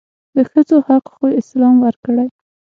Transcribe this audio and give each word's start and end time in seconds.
دښځو 0.35 0.77
حق 0.87 1.05
خواسلام 1.15 1.75
ورکړي 1.85 2.25